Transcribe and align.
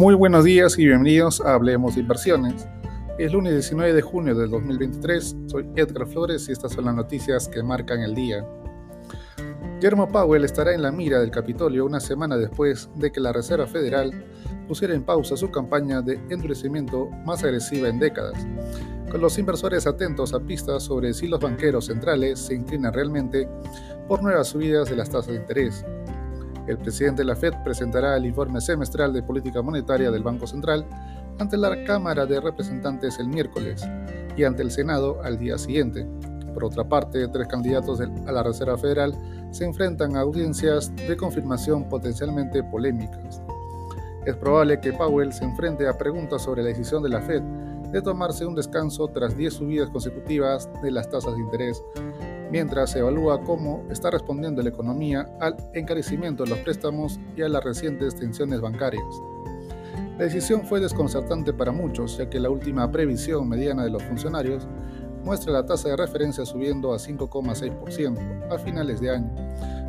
Muy 0.00 0.14
buenos 0.14 0.44
días 0.44 0.78
y 0.78 0.86
bienvenidos 0.86 1.42
a 1.42 1.52
Hablemos 1.52 1.94
de 1.94 2.00
Inversiones. 2.00 2.66
Es 3.18 3.34
lunes 3.34 3.52
19 3.52 3.92
de 3.92 4.00
junio 4.00 4.34
del 4.34 4.48
2023. 4.48 5.36
Soy 5.46 5.68
Edgar 5.76 6.06
Flores 6.06 6.48
y 6.48 6.52
estas 6.52 6.72
son 6.72 6.86
las 6.86 6.94
noticias 6.94 7.46
que 7.46 7.62
marcan 7.62 8.00
el 8.00 8.14
día. 8.14 8.42
Jerome 9.78 10.06
Powell 10.06 10.46
estará 10.46 10.72
en 10.72 10.80
la 10.80 10.90
mira 10.90 11.20
del 11.20 11.30
Capitolio 11.30 11.84
una 11.84 12.00
semana 12.00 12.38
después 12.38 12.88
de 12.94 13.12
que 13.12 13.20
la 13.20 13.34
Reserva 13.34 13.66
Federal 13.66 14.24
pusiera 14.66 14.94
en 14.94 15.02
pausa 15.02 15.36
su 15.36 15.50
campaña 15.50 16.00
de 16.00 16.18
endurecimiento 16.30 17.10
más 17.26 17.44
agresiva 17.44 17.90
en 17.90 17.98
décadas, 17.98 18.46
con 19.10 19.20
los 19.20 19.38
inversores 19.38 19.86
atentos 19.86 20.32
a 20.32 20.40
pistas 20.40 20.82
sobre 20.82 21.12
si 21.12 21.28
los 21.28 21.40
banqueros 21.40 21.84
centrales 21.84 22.38
se 22.38 22.54
inclinan 22.54 22.94
realmente 22.94 23.46
por 24.08 24.22
nuevas 24.22 24.48
subidas 24.48 24.88
de 24.88 24.96
las 24.96 25.10
tasas 25.10 25.34
de 25.34 25.40
interés. 25.40 25.84
El 26.70 26.78
presidente 26.78 27.22
de 27.22 27.26
la 27.26 27.34
Fed 27.34 27.52
presentará 27.64 28.16
el 28.16 28.26
informe 28.26 28.60
semestral 28.60 29.12
de 29.12 29.24
política 29.24 29.60
monetaria 29.60 30.12
del 30.12 30.22
Banco 30.22 30.46
Central 30.46 30.86
ante 31.40 31.56
la 31.56 31.82
Cámara 31.82 32.26
de 32.26 32.40
Representantes 32.40 33.18
el 33.18 33.26
miércoles 33.26 33.84
y 34.36 34.44
ante 34.44 34.62
el 34.62 34.70
Senado 34.70 35.20
al 35.24 35.36
día 35.36 35.58
siguiente. 35.58 36.06
Por 36.54 36.66
otra 36.66 36.84
parte, 36.84 37.26
tres 37.26 37.48
candidatos 37.48 38.00
a 38.00 38.30
la 38.30 38.44
Reserva 38.44 38.78
Federal 38.78 39.16
se 39.50 39.64
enfrentan 39.64 40.14
a 40.14 40.20
audiencias 40.20 40.94
de 40.94 41.16
confirmación 41.16 41.88
potencialmente 41.88 42.62
polémicas. 42.62 43.42
Es 44.24 44.36
probable 44.36 44.80
que 44.80 44.92
Powell 44.92 45.32
se 45.32 45.42
enfrente 45.42 45.88
a 45.88 45.98
preguntas 45.98 46.42
sobre 46.42 46.62
la 46.62 46.68
decisión 46.68 47.02
de 47.02 47.08
la 47.08 47.20
Fed 47.20 47.42
de 47.90 48.00
tomarse 48.00 48.46
un 48.46 48.54
descanso 48.54 49.08
tras 49.08 49.36
10 49.36 49.54
subidas 49.54 49.90
consecutivas 49.90 50.70
de 50.84 50.92
las 50.92 51.10
tasas 51.10 51.34
de 51.34 51.40
interés 51.40 51.82
mientras 52.50 52.90
se 52.90 52.98
evalúa 52.98 53.42
cómo 53.42 53.84
está 53.90 54.10
respondiendo 54.10 54.62
la 54.62 54.70
economía 54.70 55.28
al 55.40 55.56
encarecimiento 55.74 56.44
de 56.44 56.50
los 56.50 56.58
préstamos 56.60 57.20
y 57.36 57.42
a 57.42 57.48
las 57.48 57.64
recientes 57.64 58.16
tensiones 58.16 58.60
bancarias. 58.60 59.04
La 60.18 60.24
decisión 60.24 60.62
fue 60.64 60.80
desconcertante 60.80 61.52
para 61.52 61.72
muchos, 61.72 62.18
ya 62.18 62.28
que 62.28 62.40
la 62.40 62.50
última 62.50 62.90
previsión 62.90 63.48
mediana 63.48 63.84
de 63.84 63.90
los 63.90 64.02
funcionarios 64.02 64.66
muestra 65.24 65.52
la 65.52 65.64
tasa 65.64 65.88
de 65.90 65.96
referencia 65.96 66.44
subiendo 66.44 66.92
a 66.92 66.98
5,6% 66.98 68.52
a 68.52 68.58
finales 68.58 69.00
de 69.00 69.10
año, 69.10 69.30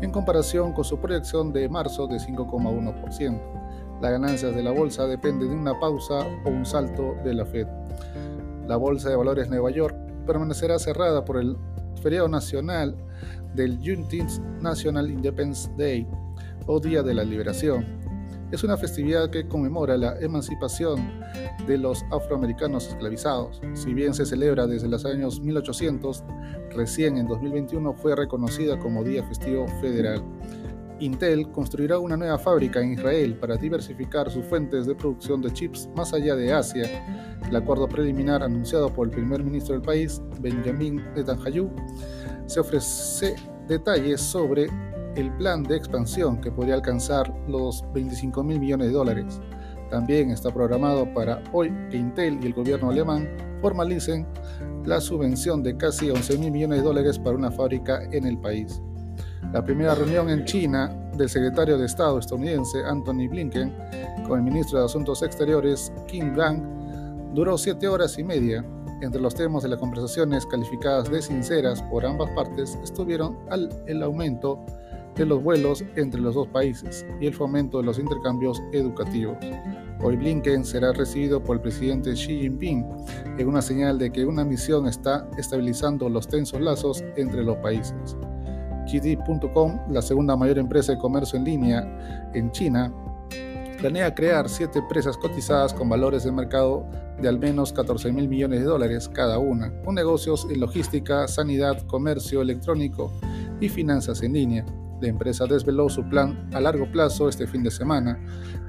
en 0.00 0.10
comparación 0.10 0.72
con 0.72 0.84
su 0.84 0.98
proyección 0.98 1.52
de 1.52 1.68
marzo 1.68 2.06
de 2.06 2.16
5,1%. 2.16 3.40
Las 4.00 4.10
ganancias 4.10 4.54
de 4.54 4.62
la 4.62 4.72
bolsa 4.72 5.06
dependen 5.06 5.50
de 5.50 5.56
una 5.56 5.78
pausa 5.78 6.26
o 6.44 6.50
un 6.50 6.66
salto 6.66 7.14
de 7.24 7.34
la 7.34 7.46
Fed. 7.46 7.66
La 8.66 8.76
Bolsa 8.76 9.08
de 9.08 9.16
Valores 9.16 9.48
Nueva 9.48 9.70
York 9.70 9.96
permanecerá 10.26 10.78
cerrada 10.78 11.24
por 11.24 11.38
el 11.38 11.56
feriado 11.96 12.28
nacional 12.28 12.96
del 13.54 13.78
Juneteenth 13.78 14.38
National 14.60 15.10
Independence 15.10 15.70
Day 15.76 16.06
o 16.66 16.80
Día 16.80 17.02
de 17.02 17.14
la 17.14 17.24
Liberación. 17.24 17.84
Es 18.52 18.62
una 18.62 18.76
festividad 18.76 19.30
que 19.30 19.48
conmemora 19.48 19.96
la 19.96 20.18
emancipación 20.20 21.20
de 21.66 21.78
los 21.78 22.04
afroamericanos 22.12 22.86
esclavizados. 22.86 23.60
Si 23.74 23.92
bien 23.92 24.14
se 24.14 24.24
celebra 24.24 24.68
desde 24.68 24.88
los 24.88 25.04
años 25.04 25.40
1800, 25.40 26.22
recién 26.70 27.16
en 27.16 27.26
2021 27.26 27.92
fue 27.94 28.14
reconocida 28.14 28.78
como 28.78 29.02
Día 29.02 29.24
Festivo 29.24 29.66
Federal. 29.80 30.22
Intel 31.00 31.50
construirá 31.50 31.98
una 31.98 32.16
nueva 32.16 32.38
fábrica 32.38 32.80
en 32.80 32.92
Israel 32.92 33.36
para 33.38 33.56
diversificar 33.56 34.30
sus 34.30 34.44
fuentes 34.46 34.86
de 34.86 34.94
producción 34.94 35.42
de 35.42 35.52
chips 35.52 35.88
más 35.94 36.14
allá 36.14 36.34
de 36.34 36.52
Asia. 36.52 37.04
El 37.48 37.54
acuerdo 37.54 37.86
preliminar 37.88 38.42
anunciado 38.42 38.92
por 38.92 39.08
el 39.08 39.12
primer 39.12 39.44
ministro 39.44 39.74
del 39.74 39.82
país, 39.82 40.22
Benjamin 40.40 41.04
Netanyahu, 41.14 41.70
se 42.46 42.60
ofrece 42.60 43.36
detalles 43.68 44.20
sobre 44.20 44.68
el 45.16 45.30
plan 45.36 45.62
de 45.62 45.76
expansión 45.76 46.40
que 46.40 46.50
podría 46.50 46.74
alcanzar 46.74 47.32
los 47.48 47.84
25 47.92 48.42
mil 48.42 48.58
millones 48.58 48.88
de 48.88 48.92
dólares. 48.92 49.40
También 49.90 50.30
está 50.30 50.50
programado 50.50 51.12
para 51.12 51.42
hoy 51.52 51.72
que 51.90 51.96
Intel 51.96 52.38
y 52.42 52.46
el 52.46 52.54
gobierno 52.54 52.90
alemán 52.90 53.28
formalicen 53.60 54.26
la 54.84 55.00
subvención 55.00 55.62
de 55.62 55.76
casi 55.76 56.10
11 56.10 56.38
mil 56.38 56.50
millones 56.52 56.78
de 56.78 56.84
dólares 56.84 57.18
para 57.18 57.36
una 57.36 57.50
fábrica 57.50 58.02
en 58.12 58.26
el 58.26 58.38
país. 58.38 58.80
La 59.52 59.64
primera 59.64 59.94
reunión 59.94 60.28
en 60.28 60.44
China 60.44 60.90
del 61.16 61.28
secretario 61.28 61.78
de 61.78 61.86
Estado 61.86 62.18
estadounidense 62.18 62.84
Anthony 62.84 63.28
Blinken 63.28 63.72
con 64.26 64.38
el 64.38 64.44
ministro 64.44 64.78
de 64.78 64.84
Asuntos 64.84 65.22
Exteriores 65.22 65.92
Kim 66.06 66.34
Gang 66.34 66.60
duró 67.32 67.56
siete 67.56 67.88
horas 67.88 68.18
y 68.18 68.24
media. 68.24 68.64
Entre 69.02 69.20
los 69.20 69.34
temas 69.34 69.62
de 69.62 69.68
las 69.68 69.78
conversaciones 69.78 70.46
calificadas 70.46 71.10
de 71.10 71.22
sinceras 71.22 71.82
por 71.84 72.04
ambas 72.04 72.30
partes 72.30 72.78
estuvieron 72.82 73.38
el 73.86 74.02
aumento 74.02 74.64
de 75.14 75.26
los 75.26 75.42
vuelos 75.42 75.84
entre 75.96 76.20
los 76.20 76.34
dos 76.34 76.48
países 76.48 77.06
y 77.20 77.26
el 77.26 77.34
fomento 77.34 77.78
de 77.78 77.84
los 77.84 77.98
intercambios 77.98 78.62
educativos. 78.72 79.36
Hoy 80.02 80.16
Blinken 80.16 80.64
será 80.64 80.92
recibido 80.92 81.42
por 81.42 81.56
el 81.56 81.62
presidente 81.62 82.12
Xi 82.12 82.40
Jinping 82.40 82.84
en 83.38 83.48
una 83.48 83.62
señal 83.62 83.98
de 83.98 84.10
que 84.12 84.26
una 84.26 84.44
misión 84.44 84.86
está 84.86 85.26
estabilizando 85.38 86.08
los 86.08 86.28
tensos 86.28 86.60
lazos 86.60 87.02
entre 87.16 87.42
los 87.42 87.56
países. 87.58 88.16
JD.com, 88.86 89.80
la 89.90 90.00
segunda 90.00 90.36
mayor 90.36 90.58
empresa 90.58 90.92
de 90.92 90.98
comercio 90.98 91.38
en 91.38 91.44
línea 91.44 92.30
en 92.32 92.50
China, 92.52 92.92
planea 93.78 94.14
crear 94.14 94.48
siete 94.48 94.78
empresas 94.78 95.16
cotizadas 95.16 95.74
con 95.74 95.88
valores 95.88 96.24
de 96.24 96.32
mercado 96.32 96.86
de 97.20 97.28
al 97.28 97.38
menos 97.38 97.72
14 97.72 98.12
mil 98.12 98.28
millones 98.28 98.60
de 98.60 98.66
dólares 98.66 99.08
cada 99.08 99.38
una, 99.38 99.72
con 99.82 99.94
negocios 99.94 100.46
en 100.50 100.60
logística, 100.60 101.28
sanidad, 101.28 101.86
comercio 101.86 102.42
electrónico 102.42 103.12
y 103.60 103.68
finanzas 103.68 104.22
en 104.22 104.32
línea. 104.34 104.64
La 105.00 105.08
empresa 105.08 105.44
desveló 105.46 105.88
su 105.88 106.08
plan 106.08 106.48
a 106.54 106.60
largo 106.60 106.90
plazo 106.90 107.28
este 107.28 107.46
fin 107.46 107.62
de 107.62 107.70
semana, 107.70 108.18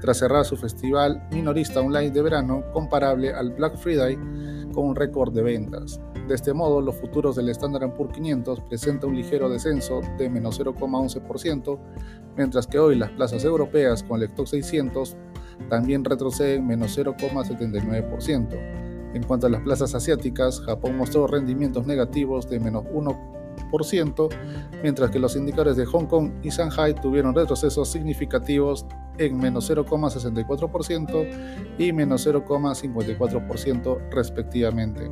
tras 0.00 0.18
cerrar 0.18 0.44
su 0.44 0.56
festival 0.56 1.26
minorista 1.32 1.80
online 1.80 2.10
de 2.10 2.22
verano 2.22 2.62
comparable 2.72 3.32
al 3.32 3.52
Black 3.52 3.76
Friday 3.78 4.16
con 4.72 4.88
un 4.88 4.96
récord 4.96 5.32
de 5.32 5.42
ventas. 5.42 5.98
De 6.28 6.34
este 6.34 6.52
modo, 6.52 6.82
los 6.82 6.96
futuros 6.96 7.36
del 7.36 7.48
Standard 7.48 7.94
Poor's 7.94 8.12
500 8.12 8.60
presentan 8.60 9.08
un 9.08 9.16
ligero 9.16 9.48
descenso 9.48 10.02
de 10.18 10.28
menos 10.28 10.60
0,11%, 10.60 11.78
mientras 12.36 12.66
que 12.66 12.78
hoy 12.78 12.96
las 12.96 13.10
plazas 13.12 13.44
europeas 13.44 14.02
con 14.02 14.20
el 14.20 14.28
stock 14.28 14.46
600 14.46 15.16
también 15.70 16.04
retroceden 16.04 16.66
menos 16.66 16.98
0,79%. 16.98 19.14
En 19.14 19.22
cuanto 19.22 19.46
a 19.46 19.50
las 19.50 19.62
plazas 19.62 19.94
asiáticas, 19.94 20.60
Japón 20.60 20.98
mostró 20.98 21.26
rendimientos 21.26 21.86
negativos 21.86 22.46
de 22.50 22.60
menos 22.60 22.84
1%, 22.84 24.28
mientras 24.82 25.10
que 25.10 25.18
los 25.18 25.34
indicadores 25.34 25.78
de 25.78 25.86
Hong 25.86 26.04
Kong 26.04 26.32
y 26.42 26.50
Shanghai 26.50 26.94
tuvieron 26.94 27.34
retrocesos 27.34 27.88
significativos 27.88 28.84
en 29.16 29.38
menos 29.38 29.70
0,64% 29.70 31.26
y 31.78 31.90
menos 31.94 32.26
0,54% 32.26 34.10
respectivamente. 34.10 35.10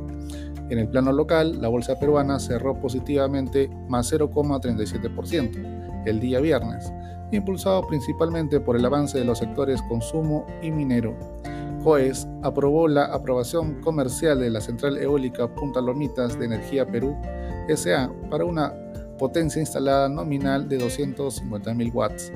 En 0.69 0.79
el 0.79 0.89
plano 0.89 1.11
local, 1.11 1.61
la 1.61 1.69
bolsa 1.69 1.97
peruana 1.97 2.39
cerró 2.39 2.79
positivamente 2.79 3.69
más 3.87 4.11
0,37% 4.11 6.03
el 6.05 6.19
día 6.19 6.39
viernes, 6.39 6.91
impulsado 7.31 7.85
principalmente 7.87 8.59
por 8.59 8.75
el 8.75 8.85
avance 8.85 9.17
de 9.17 9.25
los 9.25 9.39
sectores 9.39 9.81
consumo 9.83 10.45
y 10.61 10.71
minero. 10.71 11.15
COES 11.83 12.27
aprobó 12.43 12.87
la 12.87 13.05
aprobación 13.05 13.81
comercial 13.81 14.39
de 14.39 14.49
la 14.49 14.61
central 14.61 14.97
eólica 14.97 15.47
Punta 15.53 15.79
Lomitas 15.79 16.37
de 16.37 16.45
Energía 16.45 16.85
Perú 16.85 17.15
SA 17.69 18.11
para 18.29 18.45
una 18.45 18.73
potencia 19.17 19.59
instalada 19.59 20.09
nominal 20.09 20.67
de 20.67 20.79
250.000 20.79 21.93
watts. 21.93 22.31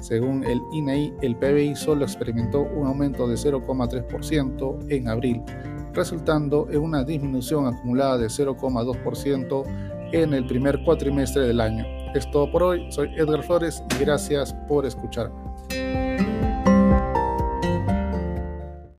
Según 0.00 0.44
el 0.44 0.60
INEI, 0.72 1.14
el 1.22 1.36
PBI 1.36 1.76
solo 1.76 2.04
experimentó 2.04 2.62
un 2.62 2.86
aumento 2.86 3.28
de 3.28 3.36
0,3% 3.36 4.86
en 4.88 5.08
abril, 5.08 5.42
resultando 5.92 6.68
en 6.70 6.80
una 6.80 7.04
disminución 7.04 7.66
acumulada 7.66 8.18
de 8.18 8.26
0,2% 8.26 10.10
en 10.12 10.34
el 10.34 10.46
primer 10.46 10.82
cuatrimestre 10.84 11.46
del 11.46 11.60
año. 11.60 11.84
Es 12.14 12.30
todo 12.30 12.50
por 12.50 12.62
hoy, 12.62 12.90
soy 12.92 13.08
Edgar 13.16 13.42
Flores 13.42 13.82
y 13.96 14.04
gracias 14.04 14.54
por 14.68 14.84
escucharme. 14.84 15.51